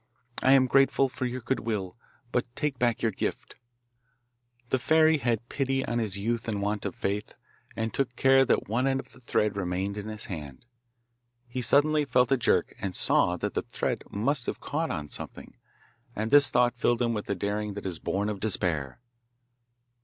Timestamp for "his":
5.99-6.17, 10.07-10.25